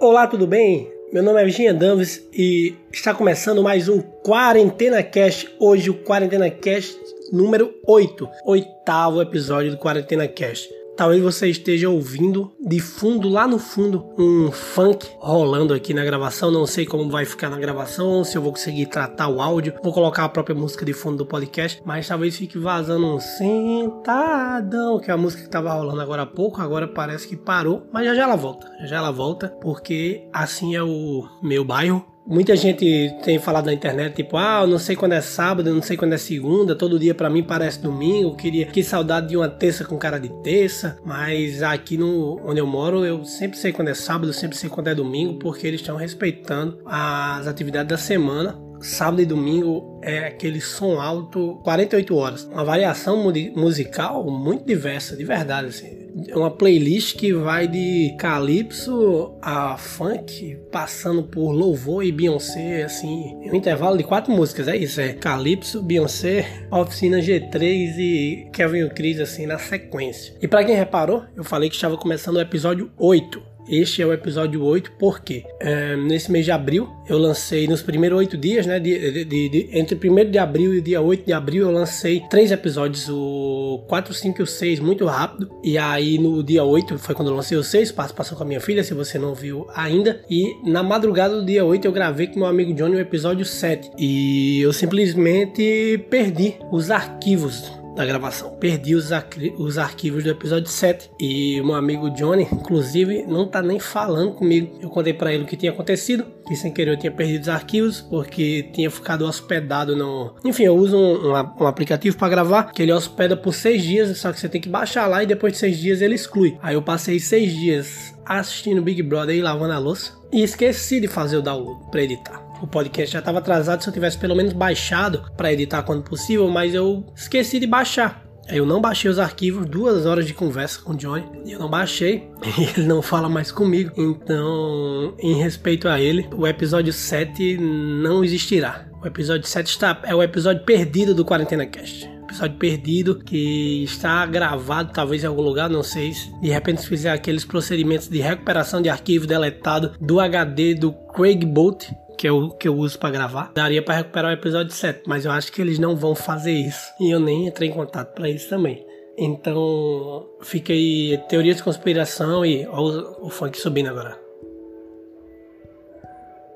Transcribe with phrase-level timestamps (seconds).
[0.00, 0.88] Olá, tudo bem?
[1.12, 5.52] Meu nome é Virginia Danves e está começando mais um Quarentena Cast.
[5.58, 6.96] Hoje o Quarentena Cast
[7.32, 10.77] número 8, oitavo episódio do Quarentena Cast.
[10.98, 16.50] Talvez você esteja ouvindo de fundo, lá no fundo, um funk rolando aqui na gravação.
[16.50, 19.74] Não sei como vai ficar na gravação, se eu vou conseguir tratar o áudio.
[19.80, 24.98] Vou colocar a própria música de fundo do podcast, mas talvez fique vazando um sentadão,
[24.98, 26.60] que é a música que estava rolando agora há pouco.
[26.60, 28.68] Agora parece que parou, mas já já ela volta.
[28.80, 33.72] Já já ela volta, porque assim é o meu bairro Muita gente tem falado na
[33.72, 36.76] internet, tipo, ah, eu não sei quando é sábado, eu não sei quando é segunda,
[36.76, 40.28] todo dia para mim parece domingo, queria que saudade de uma terça com cara de
[40.42, 44.68] terça, mas aqui no onde eu moro, eu sempre sei quando é sábado, sempre sei
[44.68, 50.26] quando é domingo, porque eles estão respeitando as atividades da semana sábado e domingo é
[50.26, 52.44] aquele som alto 48 horas.
[52.44, 53.22] Uma variação
[53.54, 55.98] musical muito diversa, de verdade, assim.
[56.26, 63.36] É uma playlist que vai de calypso a funk, passando por louvor e Beyoncé, assim,
[63.44, 69.20] um intervalo de quatro músicas, é isso, é calypso, Beyoncé, Oficina G3 e Kevin Chris,
[69.20, 70.34] assim, na sequência.
[70.40, 74.12] E para quem reparou, eu falei que estava começando o episódio 8 este é o
[74.12, 78.78] episódio 8, porque é, nesse mês de abril eu lancei, nos primeiros oito dias, né?
[78.78, 82.22] De, de, de, entre o 1 de abril e dia 8 de abril, eu lancei
[82.30, 85.50] três episódios, o 4, 5 e o 6, muito rápido.
[85.62, 88.60] E aí no dia 8 foi quando eu lancei o 6, participação com a minha
[88.60, 90.20] filha, se você não viu ainda.
[90.28, 93.90] E na madrugada do dia 8 eu gravei com meu amigo Johnny o episódio 7.
[93.98, 98.50] E eu simplesmente perdi os arquivos da gravação.
[98.60, 99.10] Perdi os,
[99.58, 104.78] os arquivos do episódio 7 e meu amigo Johnny, inclusive, não tá nem falando comigo.
[104.80, 107.48] Eu contei para ele o que tinha acontecido, que sem querer eu tinha perdido os
[107.48, 110.36] arquivos porque tinha ficado hospedado no.
[110.44, 114.16] Enfim, eu uso um, um, um aplicativo para gravar que ele hospeda por seis dias,
[114.16, 116.56] só que você tem que baixar lá e depois de seis dias ele exclui.
[116.62, 121.08] Aí eu passei seis dias assistindo Big Brother e lavando a louça e esqueci de
[121.08, 124.52] fazer o download para editar o podcast já estava atrasado se eu tivesse pelo menos
[124.52, 128.24] baixado para editar quando possível, mas eu esqueci de baixar.
[128.48, 131.24] Eu não baixei os arquivos, duas horas de conversa com o Johnny.
[131.46, 132.30] Eu não baixei,
[132.76, 133.92] ele não fala mais comigo.
[133.94, 138.86] Então, em respeito a ele, o episódio 7 não existirá.
[139.02, 144.24] O episódio 7 está, é o episódio perdido do Quarentena Cast episódio perdido que está
[144.26, 148.20] gravado talvez em algum lugar, não sei se de repente se fizer aqueles procedimentos de
[148.20, 152.98] recuperação de arquivo deletado do HD do Craig Bolt, que é o que eu uso
[152.98, 156.16] para gravar, daria para recuperar o episódio 7, mas eu acho que eles não vão
[156.16, 156.92] fazer isso.
[157.00, 158.84] E eu nem entrei em contato para isso também.
[159.16, 164.20] Então, fica aí teoria de conspiração e ó, o, o funk subindo agora.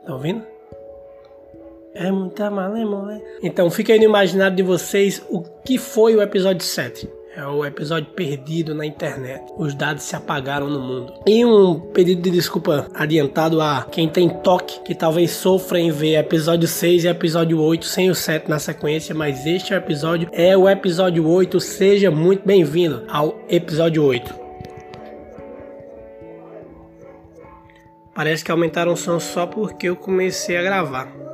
[0.04, 0.44] Tá ouvindo?
[1.94, 3.22] É muita malemole.
[3.40, 7.08] Então, fica aí no imaginário de vocês o que foi o episódio 7.
[7.34, 9.42] É o episódio perdido na internet.
[9.56, 11.14] Os dados se apagaram no mundo.
[11.26, 16.16] E um pedido de desculpa adiantado a quem tem toque, que talvez sofra em ver
[16.16, 20.68] episódio 6 e episódio 8 sem o 7 na sequência, mas este episódio é o
[20.68, 21.58] episódio 8.
[21.58, 24.34] Seja muito bem-vindo ao episódio 8.
[28.14, 31.31] Parece que aumentaram o som só porque eu comecei a gravar.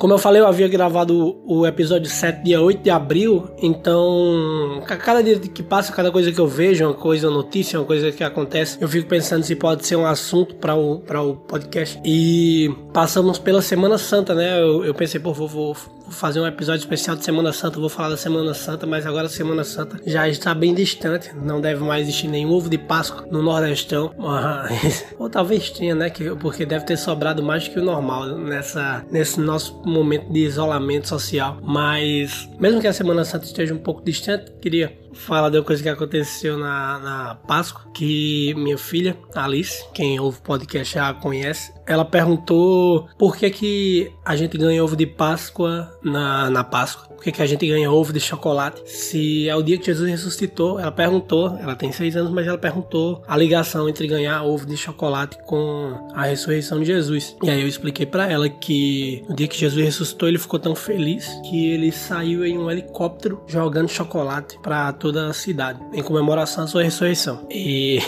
[0.00, 5.22] Como eu falei, eu havia gravado o episódio 7, dia 8 de abril, então cada
[5.22, 8.24] dia que passa, cada coisa que eu vejo, uma coisa, uma notícia, uma coisa que
[8.24, 12.00] acontece, eu fico pensando se pode ser um assunto para o, o podcast.
[12.02, 14.58] E passamos pela Semana Santa, né?
[14.62, 15.76] Eu, eu pensei, pô, vou, vou,
[16.10, 19.26] vou, fazer um episódio especial de Semana Santa, vou falar da Semana Santa, mas agora
[19.26, 23.26] a Semana Santa já está bem distante, não deve mais existir nenhum ovo de Páscoa
[23.30, 26.10] no Nordestão, mas, ou talvez tenha, né?
[26.40, 31.58] Porque deve ter sobrado mais que o normal nessa, nesse nosso momento de isolamento social.
[31.62, 35.82] Mas, mesmo que a Semana Santa esteja um pouco distante, queria falar de uma coisa
[35.82, 41.72] que aconteceu na, na Páscoa, que minha filha, Alice, quem ouve o podcast já conhece,
[41.86, 47.08] ela perguntou por que, que a gente ganha ovo de Páscoa na, na Páscoa.
[47.08, 48.80] Por que, que a gente ganha ovo de chocolate?
[48.86, 52.56] Se é o dia que Jesus ressuscitou, ela perguntou, ela tem seis anos, mas ela
[52.56, 57.36] perguntou a ligação entre ganhar ovo de chocolate com a ressurreição de Jesus.
[57.42, 60.74] E aí eu expliquei para ela que no dia que Jesus ressuscitou, ele ficou tão
[60.74, 66.64] feliz que ele saiu em um helicóptero jogando chocolate para toda a cidade, em comemoração
[66.64, 67.46] à sua ressurreição.
[67.50, 67.98] E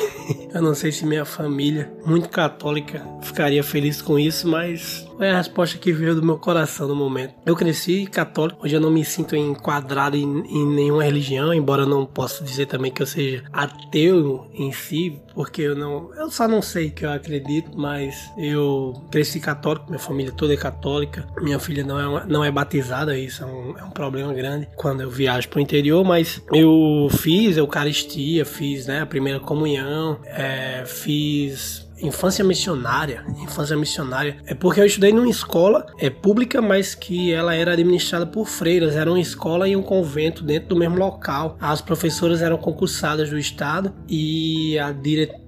[0.54, 5.36] eu não sei se minha família, muito católica, ficaria feliz com isso, mas foi a
[5.36, 7.34] resposta que veio do meu coração no momento.
[7.46, 11.88] Eu cresci católico, hoje eu não me sinto enquadrado em, em nenhuma religião, embora eu
[11.88, 16.12] não possa dizer também que eu seja ateu em si, porque eu não.
[16.14, 20.56] Eu só não sei que eu acredito, mas eu cresci católico, minha família toda é
[20.56, 24.32] católica, minha filha não é, uma, não é batizada, isso é um, é um problema
[24.32, 29.38] grande quando eu viajo para o interior, mas eu fiz Eucaristia, fiz né, a primeira
[29.38, 33.24] comunhão, é, fiz infância missionária.
[33.40, 38.26] Infância missionária é porque eu estudei numa escola é pública, mas que ela era administrada
[38.26, 38.96] por freiras.
[38.96, 41.56] Era uma escola e um convento dentro do mesmo local.
[41.60, 45.41] As professoras eram concursadas do estado e a diretora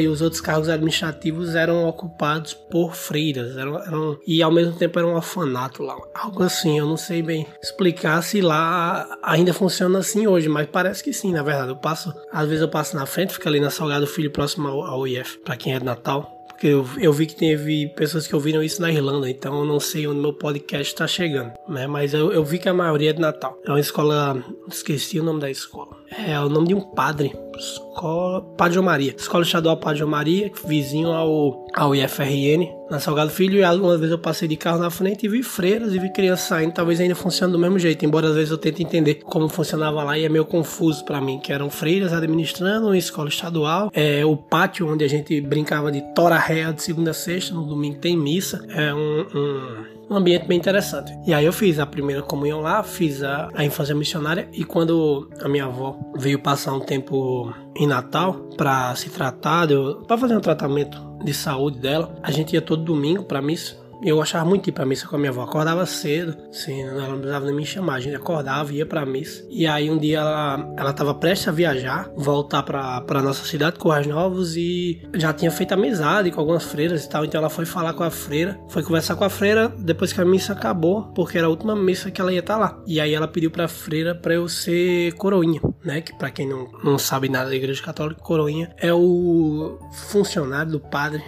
[0.00, 3.56] e os outros cargos administrativos eram ocupados por freiras.
[3.56, 5.96] Eram, eram, e ao mesmo tempo era um orfanato lá.
[6.14, 11.02] Algo assim, eu não sei bem explicar se lá ainda funciona assim hoje, mas parece
[11.02, 11.70] que sim, na verdade.
[11.70, 14.82] Eu passo, às vezes eu passo na frente, fica ali na Salgado Filho, próximo ao,
[14.82, 16.34] ao IF, para quem é de Natal.
[16.48, 19.80] Porque eu, eu vi que teve pessoas que ouviram isso na Irlanda, então eu não
[19.80, 21.86] sei onde meu podcast está chegando, né?
[21.86, 23.58] Mas eu, eu vi que a maioria é de Natal.
[23.66, 25.96] É uma escola, esqueci o nome da escola.
[26.26, 27.32] É o nome de um padre.
[27.58, 29.14] Escola Padre Maria.
[29.16, 33.58] Escola Estadual Padre Maria, vizinho ao, ao IFRN, na Salgado Filho.
[33.58, 36.46] E algumas vezes eu passei de carro na frente e vi freiras e vi crianças
[36.46, 36.72] saindo.
[36.72, 40.18] Talvez ainda funcione do mesmo jeito, embora às vezes eu tente entender como funcionava lá
[40.18, 43.90] e é meio confuso para mim, que eram freiras administrando uma escola estadual.
[43.92, 47.64] É o pátio onde a gente brincava de tora réa de segunda a sexta, no
[47.64, 48.64] domingo tem missa.
[48.68, 51.12] É um, um um ambiente bem interessante.
[51.26, 55.30] E aí eu fiz a primeira comunhão lá, fiz a, a infância missionária e quando
[55.40, 59.66] a minha avó veio passar um tempo em Natal para se tratar,
[60.06, 64.20] para fazer um tratamento de saúde dela, a gente ia todo domingo para missa eu
[64.20, 65.42] achava muito ir pra missa com a minha avó.
[65.42, 67.94] Acordava cedo, assim, ela não precisava nem me chamar.
[67.94, 69.44] A gente acordava, ia pra missa.
[69.50, 73.78] E aí um dia ela, ela tava prestes a viajar, voltar pra, pra nossa cidade,
[73.78, 77.24] Corrais Novos, e já tinha feito amizade com algumas freiras e tal.
[77.24, 80.24] Então ela foi falar com a freira, foi conversar com a freira depois que a
[80.24, 82.82] missa acabou, porque era a última missa que ela ia estar tá lá.
[82.86, 86.00] E aí ela pediu pra freira pra eu ser coroinha, né?
[86.00, 90.80] Que pra quem não, não sabe nada da igreja católica, coroinha é o funcionário do
[90.80, 91.22] padre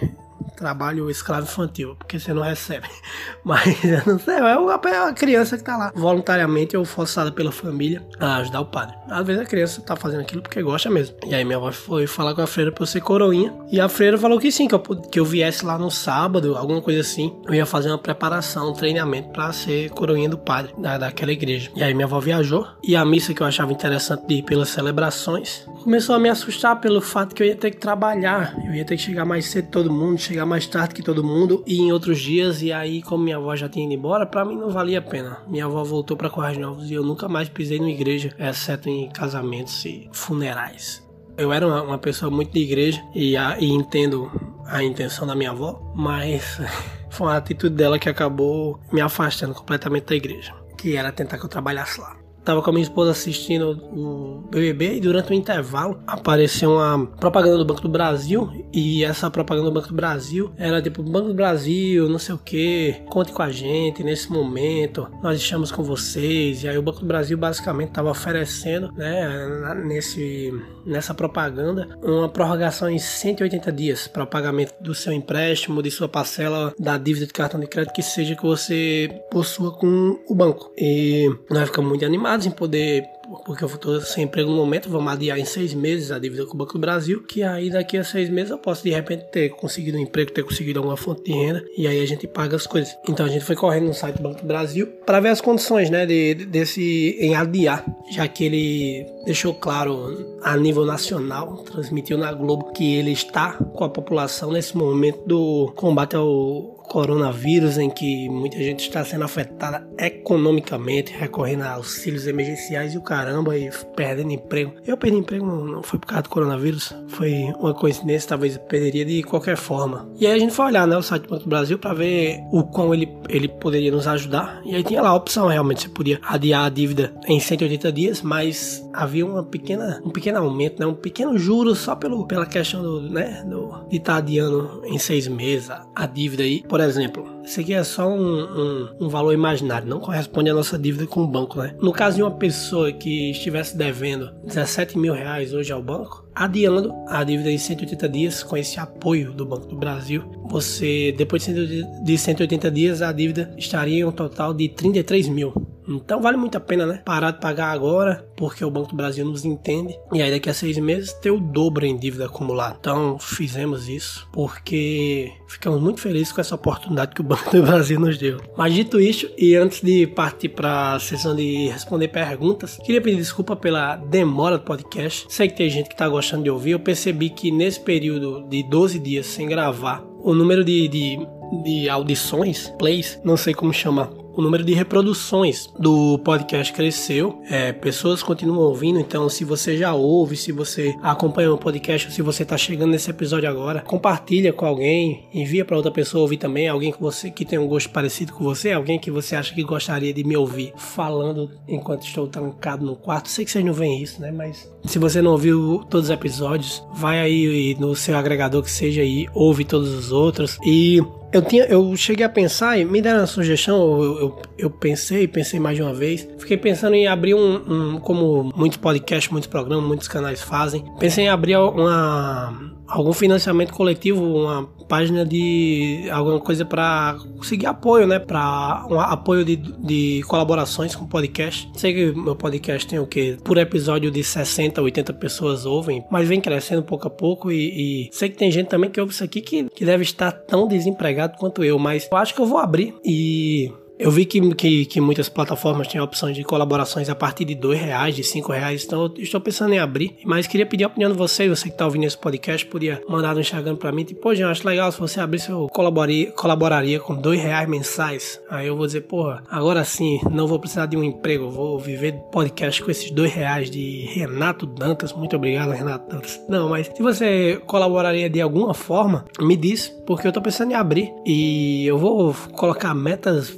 [0.57, 2.87] trabalho escravo infantil, porque você não recebe.
[3.45, 8.05] Mas eu não sei, é a criança que tá lá voluntariamente ou forçada pela família
[8.19, 8.95] a ajudar o padre.
[9.09, 11.15] Às vezes a criança tá fazendo aquilo porque gosta mesmo.
[11.25, 13.53] E aí minha avó foi falar com a freira pra eu ser coroinha.
[13.71, 16.81] E a freira falou que sim, que eu, que eu viesse lá no sábado, alguma
[16.81, 17.35] coisa assim.
[17.45, 21.69] Eu ia fazer uma preparação, um treinamento para ser coroinha do padre da, daquela igreja.
[21.75, 22.67] E aí minha avó viajou.
[22.83, 26.79] E a missa que eu achava interessante de ir pelas celebrações começou a me assustar
[26.81, 28.55] pelo fato que eu ia ter que trabalhar.
[28.65, 31.63] Eu ia ter que chegar mais cedo todo mundo, chegar mais tarde que todo mundo
[31.67, 32.61] e em outros dias.
[32.61, 35.39] E aí, como minha avó já tinha ido embora, para mim não valia a pena.
[35.47, 39.09] Minha avó voltou para Corrais Novos e eu nunca mais pisei numa igreja, exceto em
[39.09, 41.05] casamentos e funerais.
[41.37, 44.31] Eu era uma, uma pessoa muito de igreja e, a, e entendo
[44.65, 46.59] a intenção da minha avó, mas
[47.11, 51.45] foi uma atitude dela que acabou me afastando completamente da igreja, que era tentar que
[51.45, 55.99] eu trabalhasse lá tava com a minha esposa assistindo o BBB e durante o intervalo
[56.07, 60.81] apareceu uma propaganda do Banco do Brasil e essa propaganda do Banco do Brasil era
[60.81, 65.37] tipo Banco do Brasil, não sei o que, conte com a gente nesse momento, nós
[65.37, 70.53] estamos com vocês e aí o Banco do Brasil basicamente estava oferecendo, né, nesse
[70.85, 76.07] nessa propaganda uma prorrogação em 180 dias para o pagamento do seu empréstimo, de sua
[76.07, 80.71] parcela da dívida de cartão de crédito que seja que você possua com o banco.
[80.77, 83.05] E nós ficamos muito animados em poder
[83.45, 86.53] porque eu estou sem emprego no momento, vamos adiar em seis meses a dívida com
[86.53, 89.49] o Banco do Brasil, que aí daqui a seis meses eu posso de repente ter
[89.49, 92.65] conseguido um emprego, ter conseguido alguma fonte de renda, e aí a gente paga as
[92.65, 92.97] coisas.
[93.07, 95.89] Então a gente foi correndo no site do Banco do Brasil para ver as condições,
[95.89, 102.31] né, de, desse em adiar, já que ele deixou claro a nível nacional, transmitiu na
[102.31, 108.29] Globo que ele está com a população nesse momento do combate ao coronavírus, em que
[108.29, 114.31] muita gente está sendo afetada economicamente, recorrendo a auxílios emergenciais e o caramba, e perdendo
[114.31, 114.73] emprego.
[114.85, 119.05] Eu perdi emprego não foi por causa do coronavírus, foi uma coincidência, talvez eu perderia
[119.05, 120.09] de qualquer forma.
[120.19, 122.39] E aí a gente foi olhar né, o site do Banco do Brasil para ver
[122.51, 124.61] o quão ele, ele poderia nos ajudar.
[124.65, 128.21] E aí tinha lá a opção, realmente, você podia adiar a dívida em 180 dias,
[128.21, 132.81] mas havia uma pequena, um pequeno aumento, né, um pequeno juro só pelo, pela questão
[132.81, 136.63] do, né, do, de estar tá adiando em seis meses a, a dívida aí.
[136.63, 140.77] Por exemplo, isso aqui é só um, um, um, valor imaginário, não corresponde à nossa
[140.77, 141.75] dívida com o banco, né?
[141.81, 146.93] No caso de uma pessoa que estivesse devendo 17 mil reais hoje ao banco, adiando
[147.07, 152.17] a dívida em 180 dias com esse apoio do Banco do Brasil, você, depois de
[152.17, 155.53] 180 dias, a dívida estaria em um total de 33 mil.
[155.87, 157.01] Então vale muito a pena, né?
[157.05, 159.97] Parar de pagar agora, porque o Banco do Brasil nos entende.
[160.11, 162.75] E aí daqui a seis meses ter o dobro em dívida acumulada.
[162.79, 167.99] Então fizemos isso porque ficamos muito felizes com essa oportunidade que o Banco do Brasil
[167.99, 168.39] nos deu.
[168.55, 173.17] Mas dito isso, e antes de partir para a sessão de responder perguntas, queria pedir
[173.17, 175.25] desculpa pela demora do podcast.
[175.29, 176.71] Sei que tem gente que está gostando de ouvir.
[176.71, 181.19] Eu percebi que nesse período de 12 dias sem gravar, o número de, de,
[181.63, 187.41] de audições, plays, não sei como chamar, o número de reproduções do podcast cresceu.
[187.49, 192.21] É, pessoas continuam ouvindo, então se você já ouve, se você acompanha o podcast, se
[192.21, 196.67] você está chegando nesse episódio agora, compartilha com alguém, envia para outra pessoa ouvir também,
[196.67, 199.63] alguém que você que tem um gosto parecido com você, alguém que você acha que
[199.63, 203.29] gostaria de me ouvir falando enquanto estou trancado no quarto.
[203.29, 204.31] Sei que vocês não veem isso, né?
[204.31, 209.03] Mas se você não ouviu todos os episódios, vai aí no seu agregador que seja
[209.03, 211.01] e ouve todos os outros e
[211.31, 214.26] eu, tinha, eu cheguei a pensar e me deram uma sugestão, eu, eu,
[214.57, 216.27] eu, pensei, pensei mais de uma vez.
[216.39, 220.83] Fiquei pensando em abrir um, um, como muitos podcasts, muitos programas, muitos canais fazem.
[220.99, 228.07] Pensei em abrir uma, algum financiamento coletivo, uma página de alguma coisa para conseguir apoio,
[228.07, 228.19] né?
[228.19, 231.69] Para um apoio de, de colaborações com podcast.
[231.75, 236.27] Sei que meu podcast tem o que por episódio de 60, 80 pessoas ouvem, mas
[236.27, 239.23] vem crescendo pouco a pouco e, e sei que tem gente também que ouve isso
[239.23, 242.57] aqui que, que deve estar tão desempregado quanto eu, mas eu acho que eu vou
[242.57, 247.45] abrir e eu vi que, que, que, muitas plataformas têm opções de colaborações a partir
[247.45, 250.17] de dois reais, de cinco reais, então eu estou pensando em abrir.
[250.23, 253.33] Mas queria pedir a opinião de você, você que está ouvindo esse podcast, podia mandar
[253.33, 256.99] no Instagram para mim, tipo, pô, eu acho legal se você abrisse, eu colaboraria, colaboraria
[256.99, 258.39] com dois reais mensais.
[258.49, 262.13] Aí eu vou dizer, porra, agora sim, não vou precisar de um emprego, vou viver
[262.31, 265.13] podcast com esses dois reais de Renato Dantas.
[265.13, 266.39] Muito obrigado, Renato Dantas.
[266.47, 270.75] Não, mas se você colaboraria de alguma forma, me diz, porque eu estou pensando em
[270.75, 273.57] abrir e eu vou colocar metas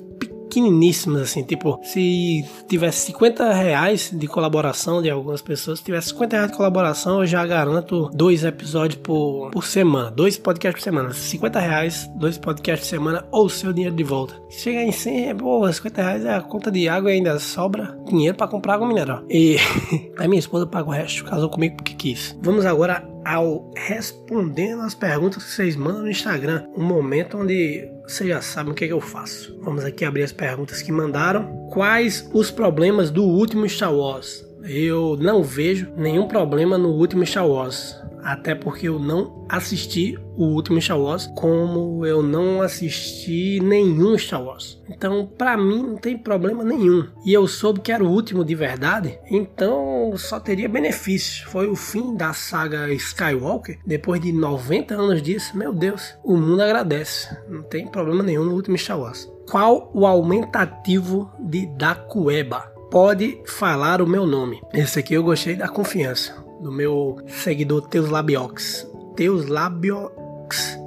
[0.49, 6.35] pequeniníssimas, assim, tipo, se tivesse 50 reais de colaboração de algumas pessoas, se tivesse 50
[6.35, 11.13] reais de colaboração, eu já garanto dois episódios por, por semana, dois podcasts por semana.
[11.13, 14.33] 50 reais, dois podcasts por semana, ou seu dinheiro de volta.
[14.49, 17.95] Se chegar em 100, pô, 50 reais é a conta de água e ainda sobra
[18.07, 19.23] dinheiro para comprar água mineral.
[19.29, 19.57] E
[20.17, 22.35] a minha esposa paga o resto, casou comigo porque quis.
[22.41, 26.65] Vamos agora ao respondendo as perguntas que vocês mandam no Instagram.
[26.75, 29.59] Um momento onde vocês já sabem o que, é que eu faço.
[29.61, 31.67] Vamos aqui abrir as perguntas que mandaram.
[31.71, 34.48] Quais os problemas do último Star Wars?
[34.63, 40.45] Eu não vejo nenhum problema no último Star Wars até porque eu não assisti o
[40.45, 44.81] último Star Wars, como eu não assisti nenhum Star Wars.
[44.89, 47.07] Então, para mim, não tem problema nenhum.
[47.25, 51.47] E eu soube que era o último de verdade, então só teria benefício.
[51.49, 53.79] Foi o fim da saga Skywalker.
[53.85, 57.35] Depois de 90 anos disso, meu Deus, o mundo agradece.
[57.47, 59.29] Não tem problema nenhum no último Star Wars.
[59.49, 62.78] Qual o aumentativo de Dacueba?
[62.91, 64.63] Pode falar o meu nome.
[64.73, 68.89] Esse aqui eu gostei da confiança do meu seguidor Teus Labiox.
[69.15, 70.79] Teus Labiox.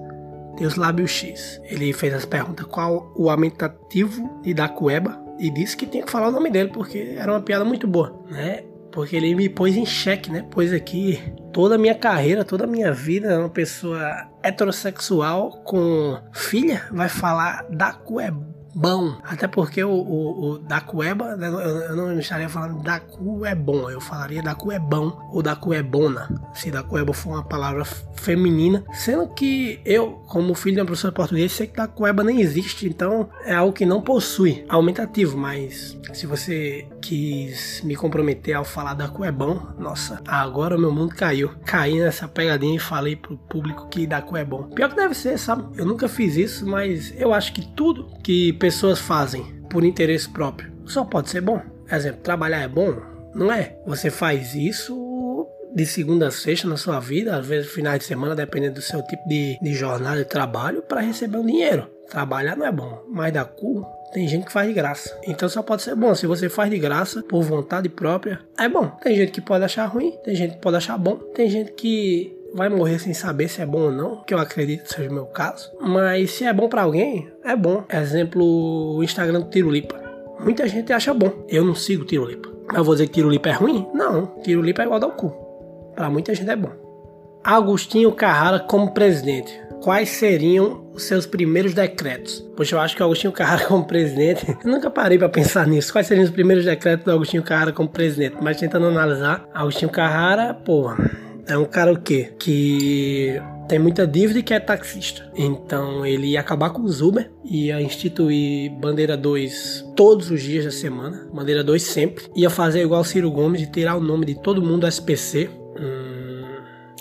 [0.57, 1.61] Teus Lábio X.
[1.65, 6.29] Ele fez as perguntas qual o aumentativo de Dacueba e disse que tinha que falar
[6.29, 8.65] o nome dele porque era uma piada muito boa, né?
[8.91, 10.45] Porque ele me pôs em xeque, né?
[10.51, 11.21] Pois aqui
[11.53, 17.65] toda a minha carreira, toda a minha vida, uma pessoa heterossexual com filha vai falar
[17.71, 19.17] Dacueba bom.
[19.23, 24.01] Até porque o, o, o Dacueba, né, eu não estaria falando Dacu é bom, eu
[24.01, 28.85] falaria Dacu é bom ou Dacu é bona, se Dacueba for uma palavra feminina.
[28.93, 33.29] Sendo que eu, como filho de uma professora portuguesa, sei que Dacueba nem existe, então
[33.45, 39.25] é algo que não possui aumentativo, mas se você quis me comprometer ao falar Dacu
[39.25, 41.51] é bom, nossa, agora meu mundo caiu.
[41.65, 44.65] Caí nessa pegadinha e falei pro público que Dacu é bom.
[44.65, 45.65] Pior que deve ser, sabe?
[45.77, 50.71] Eu nunca fiz isso, mas eu acho que tudo que pessoas fazem por interesse próprio
[50.85, 51.61] só pode ser bom.
[51.91, 52.95] Exemplo, trabalhar é bom?
[53.35, 53.77] Não é.
[53.85, 58.37] Você faz isso de segunda a sexta na sua vida, às vezes finais de semana,
[58.37, 61.91] dependendo do seu tipo de, de jornada de trabalho, para receber um dinheiro.
[62.09, 65.19] Trabalhar não é bom, mas da cu tem gente que faz de graça.
[65.27, 66.15] Então só pode ser bom.
[66.15, 68.87] Se você faz de graça, por vontade própria, é bom.
[69.03, 72.39] Tem gente que pode achar ruim, tem gente que pode achar bom, tem gente que
[72.55, 75.27] vai morrer sem saber se é bom ou não, que eu acredito seja o meu
[75.27, 75.71] caso.
[75.81, 77.85] Mas se é bom para alguém, é bom.
[77.89, 80.01] Exemplo, o Instagram do Tirolipa.
[80.41, 81.45] Muita gente acha bom.
[81.49, 82.51] Eu não sigo Tirolipa.
[82.75, 83.87] Eu vou dizer que Tirolipa é ruim?
[83.95, 84.27] Não.
[84.43, 85.31] Tirolipa é igual ao cu.
[85.95, 86.71] Para muita gente é bom.
[87.45, 89.61] Agostinho Carrara como presidente.
[89.83, 92.39] Quais seriam os seus primeiros decretos?
[92.57, 94.47] Poxa, eu acho que o Agostinho Carrara como presidente.
[94.65, 95.93] Eu nunca parei para pensar nisso.
[95.93, 98.37] Quais seriam os primeiros decretos do Agostinho Carrara como presidente?
[98.41, 102.33] Mas tentando analisar, Agostinho Carrara, porra é um cara o quê?
[102.39, 105.31] Que tem muita dívida e que é taxista.
[105.35, 110.71] Então ele ia acabar com os Uber, ia instituir bandeira 2 todos os dias da
[110.71, 112.25] semana, bandeira 2 sempre.
[112.37, 115.49] Ia fazer igual Ciro Gomes e tirar o nome de todo mundo do SPC.
[115.79, 116.43] Hum,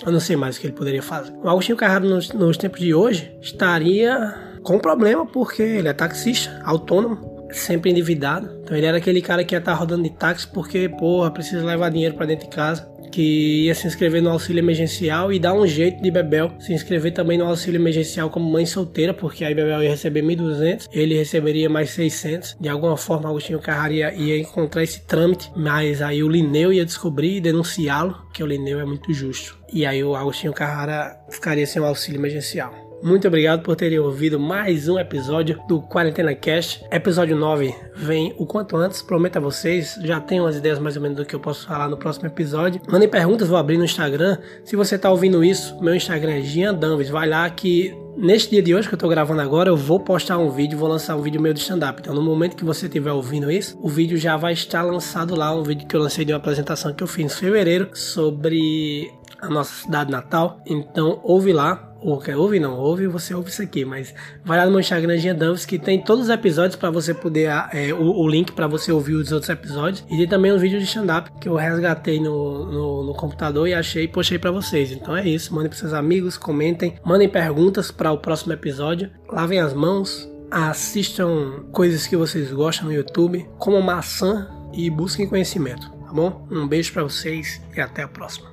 [0.04, 1.32] eu não sei mais o que ele poderia fazer.
[1.42, 6.60] O Agostinho Carraro nos, nos tempos de hoje estaria com problema porque ele é taxista,
[6.64, 8.50] autônomo, sempre endividado.
[8.62, 11.90] Então ele era aquele cara que ia estar rodando de táxi porque, porra, precisa levar
[11.90, 15.66] dinheiro para dentro de casa que ia se inscrever no auxílio emergencial e dar um
[15.66, 19.82] jeito de Bebel se inscrever também no auxílio emergencial como mãe solteira, porque aí Bebel
[19.82, 22.56] ia receber 1.200, ele receberia mais 600.
[22.58, 27.36] De alguma forma, Agostinho Carrara ia, encontrar esse trâmite, mas aí o Lineu ia descobrir
[27.36, 29.58] e denunciá-lo, que o Lineu é muito justo.
[29.72, 32.81] E aí o Agostinho Carrara ficaria sem o auxílio emergencial.
[33.02, 36.84] Muito obrigado por terem ouvido mais um episódio do Quarentena Cast.
[36.88, 39.98] Episódio 9 vem o quanto antes, prometo a vocês.
[40.04, 42.80] Já tenho umas ideias mais ou menos do que eu posso falar no próximo episódio.
[42.88, 44.38] Mandem perguntas, vou abrir no Instagram.
[44.64, 47.10] Se você está ouvindo isso, meu Instagram é Gian Danves.
[47.10, 50.36] Vai lá que Neste dia de hoje que eu tô gravando agora, eu vou postar
[50.36, 51.98] um vídeo, vou lançar um vídeo meu de stand-up.
[51.98, 55.52] Então, no momento que você estiver ouvindo isso, o vídeo já vai estar lançado lá.
[55.54, 59.48] Um vídeo que eu lancei de uma apresentação que eu fiz em fevereiro sobre a
[59.48, 60.60] nossa cidade natal.
[60.66, 64.64] Então, ouve lá ou quer ouvir não, ouve você ouve isso aqui, mas vai lá
[64.64, 68.02] no meu Instagram Gia Danvers que tem todos os episódios para você poder é, o,
[68.02, 71.30] o, link para você ouvir os outros episódios e tem também os vídeos de stand-up
[71.40, 74.90] que eu resgatei no, no, no, computador e achei e postei para vocês.
[74.92, 79.60] Então é isso, mandem para seus amigos, comentem, mandem perguntas para o próximo episódio, lavem
[79.60, 86.12] as mãos, assistam coisas que vocês gostam no YouTube, como maçã e busquem conhecimento, tá
[86.12, 86.46] bom?
[86.50, 88.51] Um beijo para vocês e até a próxima.